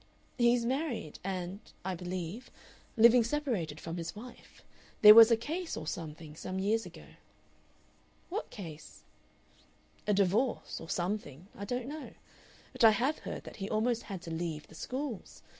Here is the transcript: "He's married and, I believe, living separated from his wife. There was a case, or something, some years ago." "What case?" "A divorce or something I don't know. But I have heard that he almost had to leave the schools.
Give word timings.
"He's 0.39 0.65
married 0.65 1.19
and, 1.23 1.59
I 1.85 1.93
believe, 1.93 2.49
living 2.97 3.23
separated 3.23 3.79
from 3.79 3.97
his 3.97 4.15
wife. 4.15 4.63
There 5.03 5.13
was 5.13 5.29
a 5.29 5.37
case, 5.37 5.77
or 5.77 5.85
something, 5.85 6.35
some 6.35 6.57
years 6.57 6.87
ago." 6.87 7.05
"What 8.29 8.49
case?" 8.49 9.03
"A 10.07 10.13
divorce 10.15 10.81
or 10.81 10.89
something 10.89 11.49
I 11.55 11.65
don't 11.65 11.85
know. 11.85 12.13
But 12.73 12.83
I 12.83 12.89
have 12.89 13.19
heard 13.19 13.43
that 13.43 13.57
he 13.57 13.69
almost 13.69 14.01
had 14.01 14.23
to 14.23 14.31
leave 14.31 14.65
the 14.65 14.73
schools. 14.73 15.43